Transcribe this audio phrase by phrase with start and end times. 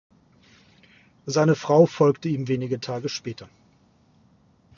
[1.27, 3.47] Seine Frau folgte ihm wenige Tage später.